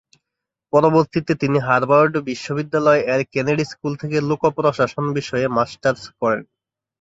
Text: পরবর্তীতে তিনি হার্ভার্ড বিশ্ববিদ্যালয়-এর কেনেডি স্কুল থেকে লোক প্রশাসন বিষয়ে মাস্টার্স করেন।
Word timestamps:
পরবর্তীতে 0.73 1.31
তিনি 1.41 1.57
হার্ভার্ড 1.59 2.13
বিশ্ববিদ্যালয়-এর 2.29 3.21
কেনেডি 3.33 3.65
স্কুল 3.65 3.93
থেকে 4.01 4.17
লোক 4.29 4.41
প্রশাসন 4.57 5.05
বিষয়ে 5.17 5.45
মাস্টার্স 5.57 6.03
করেন। 6.19 6.43